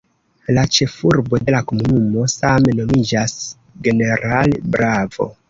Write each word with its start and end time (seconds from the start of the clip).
La 0.57 0.61
ĉefurbo 0.77 1.39
de 1.41 1.53
la 1.55 1.59
komunumo 1.71 2.25
same 2.37 2.75
nomiĝas 2.81 3.37
"General 3.91 4.59
Bravo". 4.79 5.31